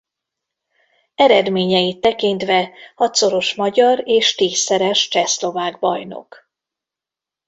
Eredményeit 1.15 2.01
tekintve 2.01 2.71
hatszoros 2.95 3.55
magyar 3.55 4.01
és 4.07 4.35
tízszeres 4.35 5.07
csehszlovák 5.07 5.79
bajnok. 5.79 6.49